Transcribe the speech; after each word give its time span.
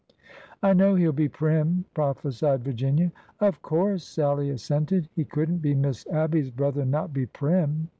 ''I 0.63 0.73
know 0.73 0.95
he 0.95 1.07
'll 1.07 1.11
be 1.13 1.29
prim," 1.29 1.85
prophesied 1.93 2.63
Virginia.'' 2.63 3.11
Of 3.39 3.61
course," 3.61 4.03
Sallie 4.03 4.49
assented;'' 4.49 5.09
he 5.15 5.23
could 5.25 5.51
n't 5.51 5.61
be 5.61 5.75
Miss 5.75 6.07
Abby's 6.07 6.49
brother 6.49 6.81
and 6.81 6.89
not 6.89 7.13
be 7.13 7.27
prim. 7.27 7.87